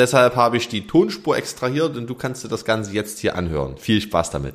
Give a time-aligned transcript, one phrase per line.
[0.00, 3.76] Deshalb habe ich die Tonspur extrahiert und du kannst dir das Ganze jetzt hier anhören.
[3.76, 4.54] Viel Spaß damit.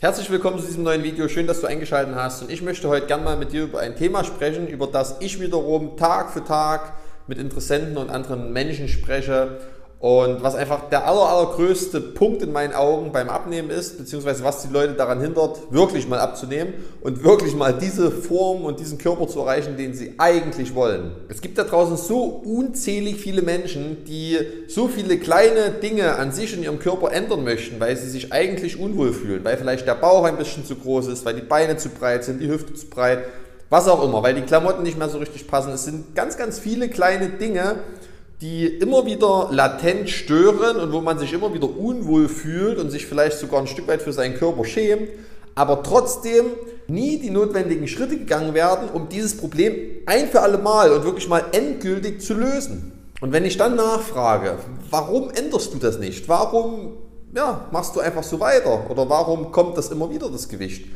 [0.00, 1.28] Herzlich willkommen zu diesem neuen Video.
[1.28, 2.42] Schön, dass du eingeschaltet hast.
[2.42, 5.40] Und ich möchte heute gerne mal mit dir über ein Thema sprechen, über das ich
[5.40, 6.94] wiederum Tag für Tag
[7.28, 9.60] mit Interessenten und anderen Menschen spreche
[10.00, 14.62] und was einfach der aller, allergrößte Punkt in meinen Augen beim Abnehmen ist, beziehungsweise was
[14.62, 19.26] die Leute daran hindert, wirklich mal abzunehmen und wirklich mal diese Form und diesen Körper
[19.26, 21.10] zu erreichen, den sie eigentlich wollen.
[21.28, 24.38] Es gibt da draußen so unzählig viele Menschen, die
[24.68, 28.78] so viele kleine Dinge an sich in ihrem Körper ändern möchten, weil sie sich eigentlich
[28.78, 31.88] unwohl fühlen, weil vielleicht der Bauch ein bisschen zu groß ist, weil die Beine zu
[31.88, 33.24] breit sind, die Hüfte zu breit,
[33.68, 35.72] was auch immer, weil die Klamotten nicht mehr so richtig passen.
[35.72, 37.80] Es sind ganz, ganz viele kleine Dinge,
[38.40, 43.06] die immer wieder latent stören und wo man sich immer wieder unwohl fühlt und sich
[43.06, 45.08] vielleicht sogar ein Stück weit für seinen Körper schämt,
[45.54, 46.46] aber trotzdem
[46.86, 49.74] nie die notwendigen Schritte gegangen werden, um dieses Problem
[50.06, 52.92] ein für alle Mal und wirklich mal endgültig zu lösen.
[53.20, 54.58] Und wenn ich dann nachfrage,
[54.90, 56.28] warum änderst du das nicht?
[56.28, 56.92] Warum
[57.34, 58.88] ja, machst du einfach so weiter?
[58.88, 60.86] Oder warum kommt das immer wieder, das Gewicht?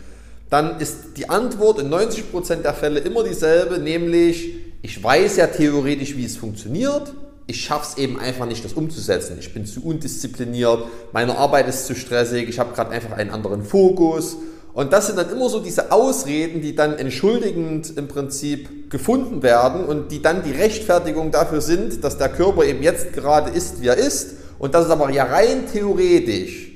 [0.49, 6.17] Dann ist die Antwort in 90% der Fälle immer dieselbe, nämlich ich weiß ja theoretisch,
[6.17, 7.13] wie es funktioniert,
[7.53, 9.37] ich schaffe es eben einfach nicht, das umzusetzen.
[9.39, 13.63] Ich bin zu undiszipliniert, meine Arbeit ist zu stressig, ich habe gerade einfach einen anderen
[13.63, 14.39] Fokus.
[14.73, 19.85] Und das sind dann immer so diese Ausreden, die dann entschuldigend im Prinzip gefunden werden
[19.85, 23.89] und die dann die Rechtfertigung dafür sind, dass der Körper eben jetzt gerade ist, wie
[23.89, 24.37] er ist.
[24.59, 26.71] Und dass es aber ja rein theoretisch,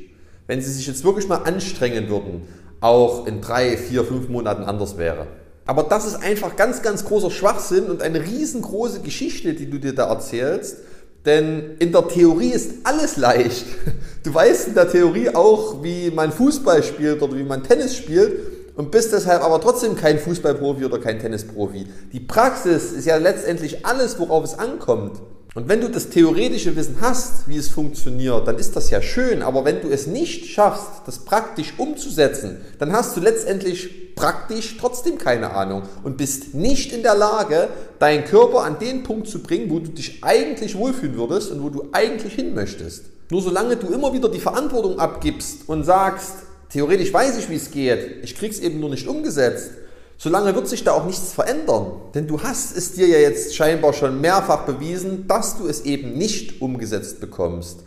[0.47, 2.43] wenn sie sich jetzt wirklich mal anstrengen würden,
[2.83, 5.27] auch in drei, vier, fünf Monaten anders wäre.
[5.66, 9.94] Aber das ist einfach ganz, ganz großer Schwachsinn und eine riesengroße Geschichte, die du dir
[9.94, 10.78] da erzählst.
[11.25, 13.66] Denn in der Theorie ist alles leicht.
[14.22, 18.41] Du weißt in der Theorie auch, wie man Fußball spielt oder wie man Tennis spielt
[18.75, 21.87] und bist deshalb aber trotzdem kein Fußballprofi oder kein Tennisprofi.
[22.12, 25.21] Die Praxis ist ja letztendlich alles, worauf es ankommt.
[25.56, 29.43] Und wenn du das theoretische Wissen hast, wie es funktioniert, dann ist das ja schön.
[29.43, 35.17] Aber wenn du es nicht schaffst, das praktisch umzusetzen, dann hast du letztendlich praktisch trotzdem
[35.17, 37.69] keine Ahnung und bist nicht in der Lage,
[37.99, 41.71] deinen Körper an den Punkt zu bringen, wo du dich eigentlich wohlfühlen würdest und wo
[41.71, 43.05] du eigentlich hin möchtest.
[43.31, 46.34] Nur solange du immer wieder die Verantwortung abgibst und sagst,
[46.69, 49.71] theoretisch weiß ich, wie es geht, ich krieg's eben nur nicht umgesetzt,
[50.19, 51.93] solange wird sich da auch nichts verändern.
[52.15, 56.15] Denn du hast es dir ja jetzt scheinbar schon mehrfach bewiesen, dass du es eben
[56.15, 57.81] nicht umgesetzt bekommst.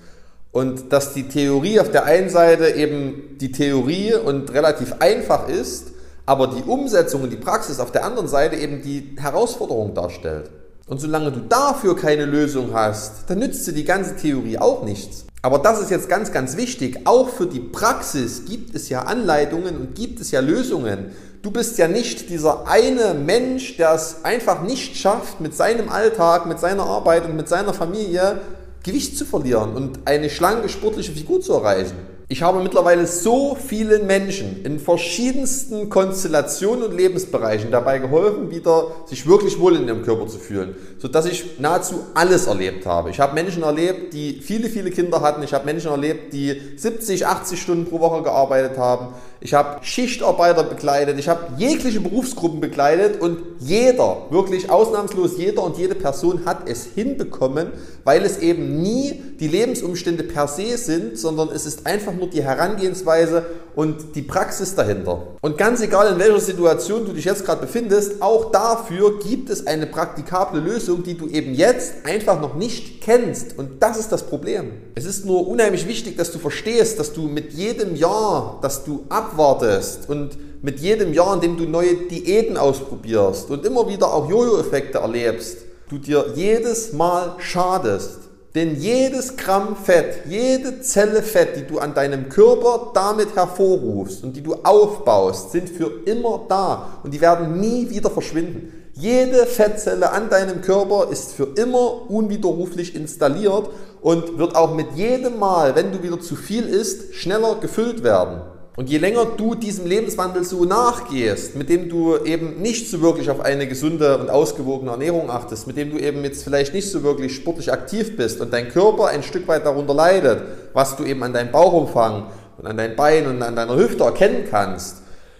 [0.51, 5.91] Und dass die Theorie auf der einen Seite eben die Theorie und relativ einfach ist,
[6.25, 10.49] aber die Umsetzung und die Praxis auf der anderen Seite eben die Herausforderung darstellt.
[10.87, 15.25] Und solange du dafür keine Lösung hast, dann nützt dir die ganze Theorie auch nichts.
[15.41, 17.01] Aber das ist jetzt ganz, ganz wichtig.
[17.05, 21.11] Auch für die Praxis gibt es ja Anleitungen und gibt es ja Lösungen.
[21.41, 26.45] Du bist ja nicht dieser eine Mensch, der es einfach nicht schafft, mit seinem Alltag,
[26.45, 28.41] mit seiner Arbeit und mit seiner Familie
[28.83, 31.95] Gewicht zu verlieren und eine schlanke, sportliche Figur zu erreichen.
[32.31, 39.25] Ich habe mittlerweile so vielen Menschen in verschiedensten Konstellationen und Lebensbereichen dabei geholfen, wieder sich
[39.25, 43.09] wirklich wohl in ihrem Körper zu fühlen, sodass ich nahezu alles erlebt habe.
[43.09, 45.41] Ich habe Menschen erlebt, die viele, viele Kinder hatten.
[45.41, 49.07] Ich habe Menschen erlebt, die 70, 80 Stunden pro Woche gearbeitet haben.
[49.41, 51.17] Ich habe Schichtarbeiter begleitet.
[51.17, 56.85] Ich habe jegliche Berufsgruppen begleitet und jeder, wirklich ausnahmslos jeder und jede Person hat es
[56.85, 57.67] hinbekommen,
[58.03, 62.43] weil es eben nie die Lebensumstände per se sind, sondern es ist einfach nur die
[62.43, 63.45] Herangehensweise
[63.75, 65.27] und die Praxis dahinter.
[65.41, 69.67] Und ganz egal in welcher Situation du dich jetzt gerade befindest, auch dafür gibt es
[69.67, 73.57] eine praktikable Lösung, die du eben jetzt einfach noch nicht kennst.
[73.57, 74.71] Und das ist das Problem.
[74.95, 79.05] Es ist nur unheimlich wichtig, dass du verstehst, dass du mit jedem Jahr, dass du
[79.09, 84.29] abwartest und mit jedem Jahr, in dem du neue Diäten ausprobierst und immer wieder auch
[84.29, 85.57] Jojo-Effekte erlebst,
[85.89, 88.28] du dir jedes Mal schadest.
[88.55, 94.35] Denn jedes Gramm Fett, jede Zelle Fett, die du an deinem Körper damit hervorrufst und
[94.35, 98.73] die du aufbaust, sind für immer da und die werden nie wieder verschwinden.
[98.93, 103.69] Jede Fettzelle an deinem Körper ist für immer unwiderruflich installiert
[104.01, 108.41] und wird auch mit jedem Mal, wenn du wieder zu viel isst, schneller gefüllt werden.
[108.79, 113.29] Und je länger du diesem Lebenswandel so nachgehst, mit dem du eben nicht so wirklich
[113.29, 117.03] auf eine gesunde und ausgewogene Ernährung achtest, mit dem du eben jetzt vielleicht nicht so
[117.03, 121.21] wirklich sportlich aktiv bist und dein Körper ein Stück weit darunter leidet, was du eben
[121.23, 122.27] an deinem Bauchumfang
[122.57, 124.99] und an deinen Beinen und an deiner Hüfte erkennen kannst,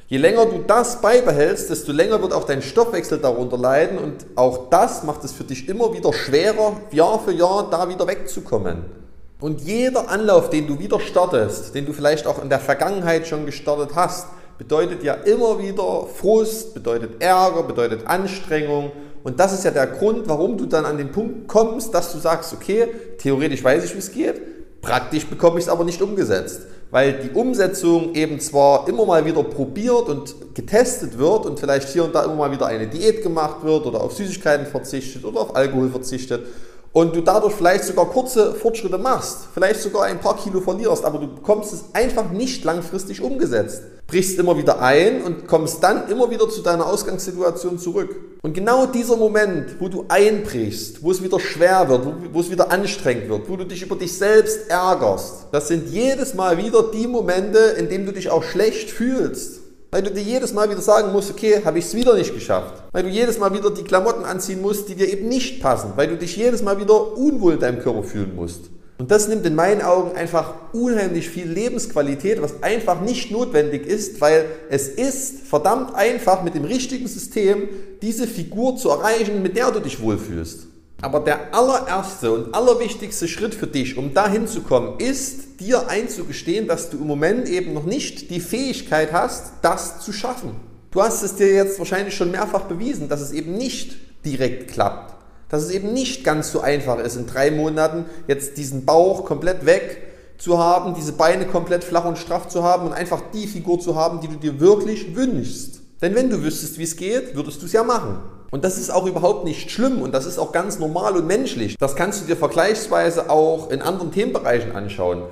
[0.10, 4.70] je länger du das beibehältst, desto länger wird auch dein Stoffwechsel darunter leiden und auch
[4.70, 9.00] das macht es für dich immer wieder schwerer, Jahr für Jahr da wieder wegzukommen.
[9.42, 13.46] Und jeder Anlauf, den du wieder startest, den du vielleicht auch in der Vergangenheit schon
[13.46, 14.28] gestartet hast,
[14.58, 18.92] bedeutet ja immer wieder Frust, bedeutet Ärger, bedeutet Anstrengung.
[19.24, 22.20] Und das ist ja der Grund, warum du dann an den Punkt kommst, dass du
[22.20, 22.88] sagst, okay,
[23.18, 26.64] theoretisch weiß ich, wie es geht, praktisch bekomme ich es aber nicht umgesetzt.
[26.92, 32.04] Weil die Umsetzung eben zwar immer mal wieder probiert und getestet wird und vielleicht hier
[32.04, 35.56] und da immer mal wieder eine Diät gemacht wird oder auf Süßigkeiten verzichtet oder auf
[35.56, 36.46] Alkohol verzichtet
[36.92, 41.20] und du dadurch vielleicht sogar kurze Fortschritte machst, vielleicht sogar ein paar Kilo verlierst, aber
[41.20, 43.84] du bekommst es einfach nicht langfristig umgesetzt.
[44.08, 48.16] Brichst immer wieder ein und kommst dann immer wieder zu deiner Ausgangssituation zurück.
[48.42, 52.72] Und genau dieser Moment, wo du einbrichst, wo es wieder schwer wird, wo, es wieder
[52.72, 57.06] anstrengend wird, wo du dich über dich selbst ärgerst, das sind jedes Mal wieder die
[57.06, 59.59] Momente, in denen du dich auch schlecht fühlst.
[59.92, 62.84] Weil du dir jedes Mal wieder sagen musst, okay, habe ich es wieder nicht geschafft.
[62.92, 65.94] Weil du jedes Mal wieder die Klamotten anziehen musst, die dir eben nicht passen.
[65.96, 68.70] Weil du dich jedes Mal wieder unwohl in deinem Körper fühlen musst.
[69.00, 74.20] Und das nimmt in meinen Augen einfach unheimlich viel Lebensqualität, was einfach nicht notwendig ist,
[74.20, 77.70] weil es ist verdammt einfach mit dem richtigen System
[78.02, 80.69] diese Figur zu erreichen, mit der du dich wohlfühlst.
[81.01, 86.68] Aber der allererste und allerwichtigste Schritt für dich, um dahin zu kommen, ist dir einzugestehen,
[86.68, 90.51] dass du im Moment eben noch nicht die Fähigkeit hast, das zu schaffen.
[90.92, 95.16] Du hast es dir jetzt wahrscheinlich schon mehrfach bewiesen, dass es eben nicht direkt klappt.
[95.48, 99.66] Dass es eben nicht ganz so einfach ist, in drei Monaten jetzt diesen Bauch komplett
[99.66, 100.04] weg
[100.38, 103.95] zu haben, diese Beine komplett flach und straff zu haben und einfach die Figur zu
[103.95, 105.79] haben, die du dir wirklich wünschst.
[106.01, 108.19] Denn wenn du wüsstest, wie es geht, würdest du es ja machen.
[108.51, 111.78] Und das ist auch überhaupt nicht schlimm und das ist auch ganz normal und menschlich.
[111.78, 115.24] Das kannst du dir vergleichsweise auch in anderen Themenbereichen anschauen.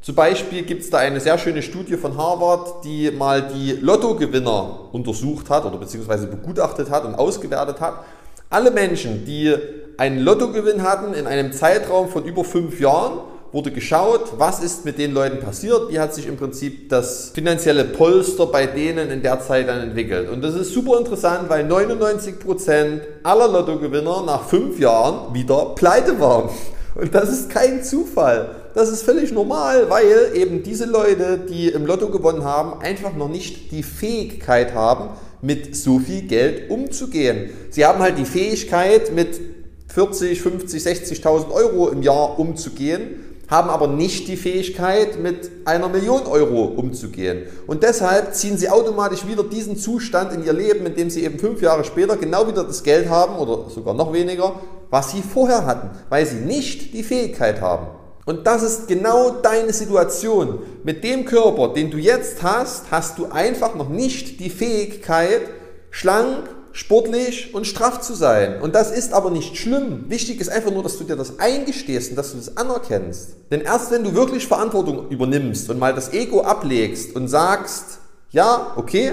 [0.00, 4.88] Zum Beispiel gibt es da eine sehr schöne Studie von Harvard, die mal die Lottogewinner
[4.92, 8.04] untersucht hat oder beziehungsweise begutachtet hat und ausgewertet hat.
[8.48, 9.54] Alle Menschen, die
[9.98, 13.20] einen Lottogewinn hatten in einem Zeitraum von über fünf Jahren,
[13.52, 17.84] wurde geschaut, was ist mit den Leuten passiert, wie hat sich im Prinzip das finanzielle
[17.84, 20.30] Polster bei denen in der Zeit dann entwickelt.
[20.30, 26.48] Und das ist super interessant, weil 99% aller Lottogewinner nach fünf Jahren wieder pleite waren.
[26.94, 28.54] Und das ist kein Zufall.
[28.74, 33.28] Das ist völlig normal, weil eben diese Leute, die im Lotto gewonnen haben, einfach noch
[33.28, 35.10] nicht die Fähigkeit haben,
[35.42, 37.50] mit so viel Geld umzugehen.
[37.70, 39.40] Sie haben halt die Fähigkeit, mit
[39.88, 46.22] 40, 50, 60.000 Euro im Jahr umzugehen, haben aber nicht die Fähigkeit, mit einer Million
[46.26, 47.42] Euro umzugehen.
[47.66, 51.38] Und deshalb ziehen sie automatisch wieder diesen Zustand in ihr Leben, in dem sie eben
[51.38, 54.54] fünf Jahre später genau wieder das Geld haben oder sogar noch weniger,
[54.88, 57.88] was sie vorher hatten, weil sie nicht die Fähigkeit haben.
[58.24, 60.60] Und das ist genau deine Situation.
[60.82, 65.42] Mit dem Körper, den du jetzt hast, hast du einfach noch nicht die Fähigkeit,
[65.90, 68.60] schlank sportlich und straff zu sein.
[68.60, 70.06] Und das ist aber nicht schlimm.
[70.08, 73.36] Wichtig ist einfach nur, dass du dir das eingestehst und dass du das anerkennst.
[73.50, 77.98] Denn erst wenn du wirklich Verantwortung übernimmst und mal das Ego ablegst und sagst,
[78.30, 79.12] ja, okay,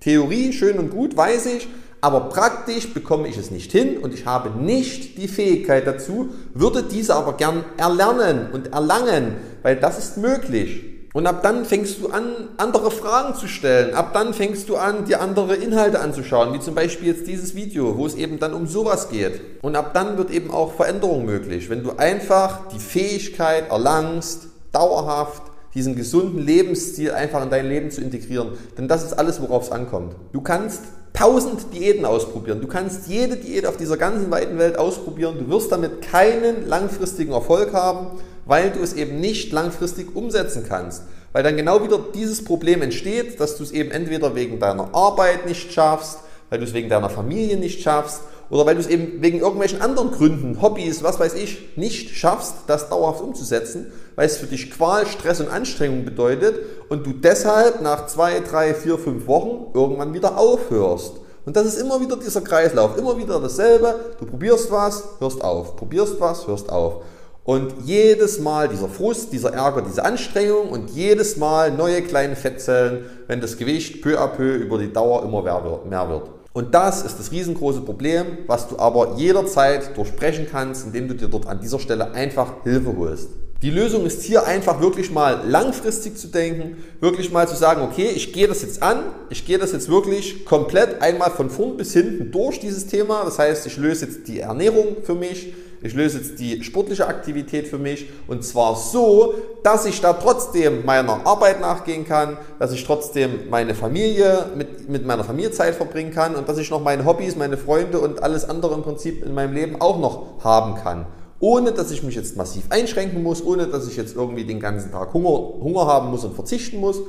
[0.00, 1.68] Theorie schön und gut, weiß ich,
[2.00, 6.82] aber praktisch bekomme ich es nicht hin und ich habe nicht die Fähigkeit dazu, würde
[6.82, 10.91] diese aber gern erlernen und erlangen, weil das ist möglich.
[11.12, 12.24] Und ab dann fängst du an,
[12.56, 13.94] andere Fragen zu stellen.
[13.94, 17.98] Ab dann fängst du an, dir andere Inhalte anzuschauen, wie zum Beispiel jetzt dieses Video,
[17.98, 19.40] wo es eben dann um sowas geht.
[19.60, 25.42] Und ab dann wird eben auch Veränderung möglich, wenn du einfach die Fähigkeit erlangst, dauerhaft
[25.74, 28.52] diesen gesunden Lebensstil einfach in dein Leben zu integrieren.
[28.78, 30.14] Denn das ist alles, worauf es ankommt.
[30.32, 32.60] Du kannst tausend Diäten ausprobieren.
[32.60, 35.36] Du kannst jede Diät auf dieser ganzen weiten Welt ausprobieren.
[35.38, 41.04] Du wirst damit keinen langfristigen Erfolg haben weil du es eben nicht langfristig umsetzen kannst.
[41.32, 45.46] Weil dann genau wieder dieses Problem entsteht, dass du es eben entweder wegen deiner Arbeit
[45.46, 46.18] nicht schaffst,
[46.50, 48.20] weil du es wegen deiner Familie nicht schaffst
[48.50, 52.54] oder weil du es eben wegen irgendwelchen anderen Gründen, Hobbys, was weiß ich, nicht schaffst,
[52.66, 56.56] das dauerhaft umzusetzen, weil es für dich Qual, Stress und Anstrengung bedeutet
[56.90, 61.14] und du deshalb nach zwei, drei, vier, fünf Wochen irgendwann wieder aufhörst.
[61.46, 63.94] Und das ist immer wieder dieser Kreislauf, immer wieder dasselbe.
[64.20, 67.02] Du probierst was, hörst auf, probierst was, hörst auf.
[67.44, 73.04] Und jedes Mal dieser Frust, dieser Ärger, diese Anstrengung und jedes Mal neue kleine Fettzellen,
[73.26, 76.30] wenn das Gewicht peu à peu über die Dauer immer mehr wird.
[76.52, 81.28] Und das ist das riesengroße Problem, was du aber jederzeit durchbrechen kannst, indem du dir
[81.28, 83.30] dort an dieser Stelle einfach Hilfe holst.
[83.62, 88.10] Die Lösung ist hier einfach wirklich mal langfristig zu denken, wirklich mal zu sagen, okay,
[88.14, 91.92] ich gehe das jetzt an, ich gehe das jetzt wirklich komplett einmal von vorn bis
[91.92, 93.24] hinten durch dieses Thema.
[93.24, 97.68] Das heißt, ich löse jetzt die Ernährung für mich, ich löse jetzt die sportliche Aktivität
[97.68, 102.84] für mich und zwar so, dass ich da trotzdem meiner Arbeit nachgehen kann, dass ich
[102.84, 107.04] trotzdem meine Familie mit, mit meiner Familie Zeit verbringen kann und dass ich noch meine
[107.04, 111.06] Hobbys, meine Freunde und alles andere im Prinzip in meinem Leben auch noch haben kann
[111.42, 114.92] ohne dass ich mich jetzt massiv einschränken muss, ohne dass ich jetzt irgendwie den ganzen
[114.92, 117.00] Tag Hunger, Hunger haben muss und verzichten muss.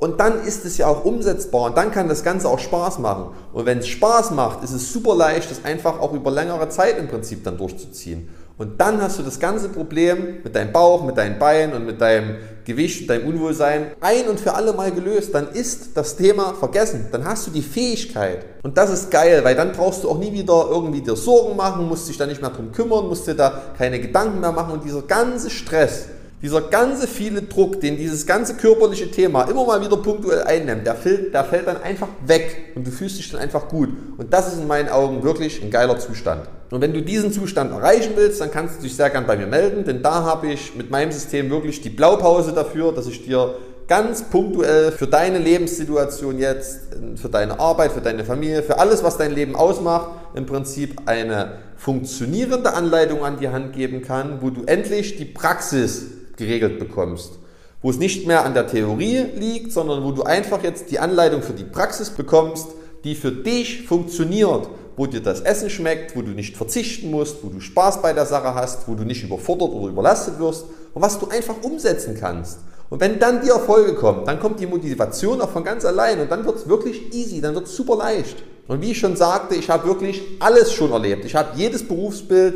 [0.00, 3.34] Und dann ist es ja auch umsetzbar und dann kann das Ganze auch Spaß machen.
[3.52, 6.98] Und wenn es Spaß macht, ist es super leicht, das einfach auch über längere Zeit
[6.98, 8.30] im Prinzip dann durchzuziehen.
[8.60, 12.00] Und dann hast du das ganze Problem mit deinem Bauch, mit deinen Beinen und mit
[12.00, 15.34] deinem Gewicht, deinem Unwohlsein ein und für alle Mal gelöst.
[15.34, 17.06] Dann ist das Thema vergessen.
[17.10, 18.44] Dann hast du die Fähigkeit.
[18.62, 21.88] Und das ist geil, weil dann brauchst du auch nie wieder irgendwie dir Sorgen machen,
[21.88, 24.84] musst dich da nicht mehr drum kümmern, musst dir da keine Gedanken mehr machen und
[24.84, 26.08] dieser ganze Stress,
[26.42, 30.94] dieser ganze viele Druck, den dieses ganze körperliche Thema immer mal wieder punktuell einnimmt, der
[30.94, 33.90] fällt, der fällt dann einfach weg und du fühlst dich dann einfach gut.
[34.16, 36.48] Und das ist in meinen Augen wirklich ein geiler Zustand.
[36.70, 39.46] Und wenn du diesen Zustand erreichen willst, dann kannst du dich sehr gern bei mir
[39.46, 43.56] melden, denn da habe ich mit meinem System wirklich die Blaupause dafür, dass ich dir
[43.86, 46.82] ganz punktuell für deine Lebenssituation jetzt,
[47.16, 51.58] für deine Arbeit, für deine Familie, für alles, was dein Leben ausmacht, im Prinzip eine
[51.76, 57.38] funktionierende Anleitung an die Hand geben kann, wo du endlich die Praxis geregelt bekommst.
[57.82, 61.42] Wo es nicht mehr an der Theorie liegt, sondern wo du einfach jetzt die Anleitung
[61.42, 62.66] für die Praxis bekommst,
[63.04, 67.48] die für dich funktioniert, wo dir das Essen schmeckt, wo du nicht verzichten musst, wo
[67.48, 71.18] du Spaß bei der Sache hast, wo du nicht überfordert oder überlastet wirst und was
[71.18, 72.58] du einfach umsetzen kannst.
[72.90, 76.30] Und wenn dann die Erfolge kommen, dann kommt die Motivation auch von ganz allein und
[76.30, 78.42] dann wird es wirklich easy, dann wird es super leicht.
[78.66, 81.24] Und wie ich schon sagte, ich habe wirklich alles schon erlebt.
[81.24, 82.54] Ich habe jedes Berufsbild,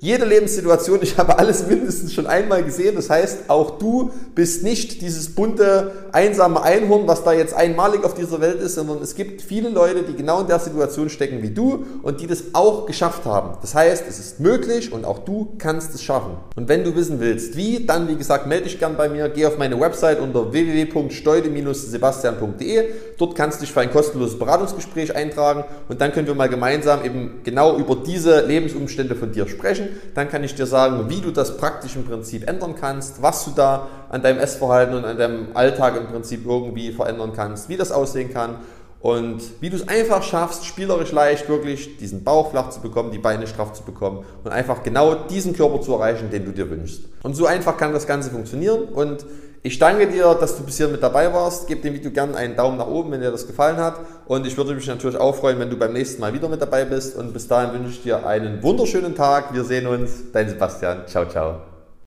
[0.00, 2.96] jede Lebenssituation, ich habe alles mindestens schon einmal gesehen.
[2.96, 8.12] Das heißt, auch du bist nicht dieses bunte, einsame Einhorn, was da jetzt einmalig auf
[8.14, 11.50] dieser Welt ist, sondern es gibt viele Leute, die genau in der Situation stecken wie
[11.50, 13.56] du und die das auch geschafft haben.
[13.60, 16.36] Das heißt, es ist möglich und auch du kannst es schaffen.
[16.56, 19.46] Und wenn du wissen willst, wie, dann wie gesagt, melde dich gern bei mir, geh
[19.46, 22.84] auf meine Website unter www.steude-sebastian.de.
[23.18, 27.04] Dort kannst du dich für ein kostenloses Beratungsgespräch eintragen und dann können wir mal gemeinsam
[27.04, 31.30] eben genau über diese Lebensumstände von dir sprechen dann kann ich dir sagen, wie du
[31.30, 35.48] das praktisch im Prinzip ändern kannst, was du da an deinem Essverhalten und an deinem
[35.54, 38.56] Alltag im Prinzip irgendwie verändern kannst, wie das aussehen kann
[39.00, 43.18] und wie du es einfach schaffst, spielerisch leicht wirklich diesen Bauch flach zu bekommen, die
[43.18, 47.02] Beine straff zu bekommen und einfach genau diesen Körper zu erreichen, den du dir wünschst.
[47.22, 49.26] Und so einfach kann das Ganze funktionieren und
[49.66, 51.66] ich danke dir, dass du bis hier mit dabei warst.
[51.66, 53.98] Gib dem Video gerne einen Daumen nach oben, wenn dir das gefallen hat.
[54.26, 56.84] Und ich würde mich natürlich auch freuen, wenn du beim nächsten Mal wieder mit dabei
[56.84, 57.16] bist.
[57.16, 59.52] Und bis dahin wünsche ich dir einen wunderschönen Tag.
[59.52, 60.30] Wir sehen uns.
[60.32, 61.02] Dein Sebastian.
[61.08, 61.75] Ciao, ciao.